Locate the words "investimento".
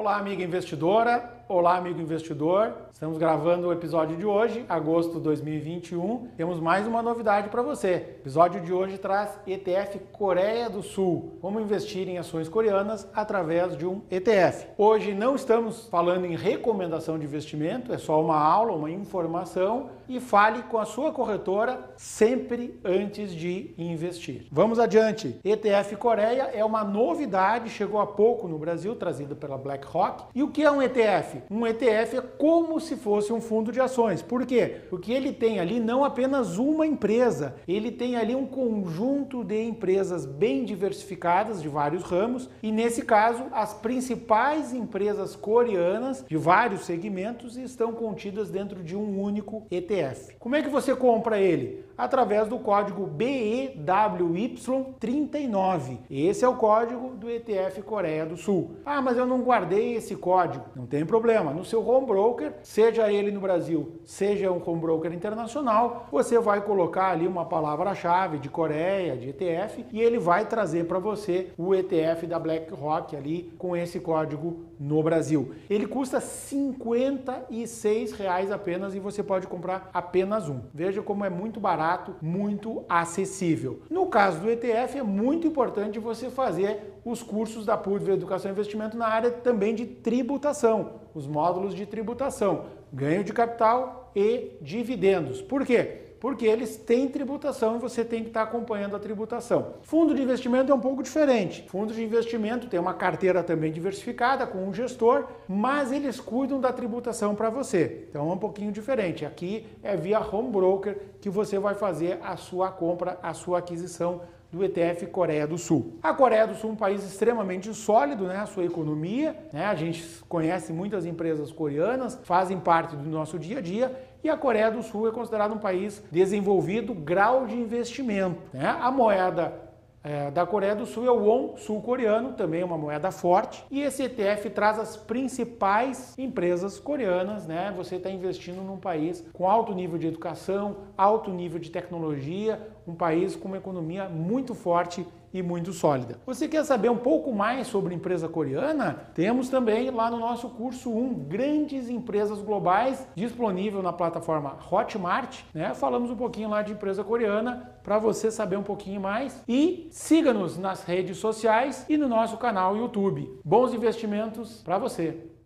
17.24-17.92, 88.52-88.96, 100.22-100.70, 102.04-102.68, 127.54-128.40